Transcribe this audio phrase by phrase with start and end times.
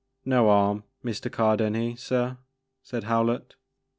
[0.25, 1.31] "No 'arm, Mr.
[1.31, 2.39] Cardenhe, sir,"
[2.81, 3.53] said Howlett.